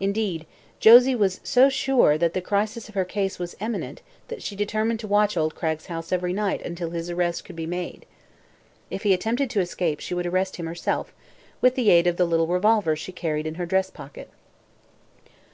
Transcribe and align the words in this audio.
Indeed, 0.00 0.46
Josie 0.80 1.14
was 1.14 1.38
so 1.44 1.68
sure 1.68 2.16
that 2.16 2.32
the 2.32 2.40
crisis 2.40 2.88
of 2.88 2.94
her 2.94 3.04
case 3.04 3.38
was 3.38 3.54
imminent 3.60 4.00
that 4.28 4.42
she 4.42 4.56
determined 4.56 5.00
to 5.00 5.06
watch 5.06 5.36
old 5.36 5.54
Cragg's 5.54 5.84
house 5.88 6.12
every 6.12 6.32
night 6.32 6.62
until 6.62 6.88
his 6.92 7.10
arrest 7.10 7.44
could 7.44 7.56
be 7.56 7.66
made. 7.66 8.06
If 8.90 9.02
he 9.02 9.12
attempted 9.12 9.50
to 9.50 9.60
escape 9.60 10.00
she 10.00 10.14
would 10.14 10.24
arrest 10.26 10.56
him 10.56 10.64
herself, 10.64 11.12
with 11.60 11.74
the 11.74 11.90
aid 11.90 12.06
of 12.06 12.16
the 12.16 12.24
little 12.24 12.46
revolver 12.46 12.96
she 12.96 13.12
carried 13.12 13.46
in 13.46 13.56
her 13.56 13.66
dress 13.66 13.90
pocket. 13.90 14.30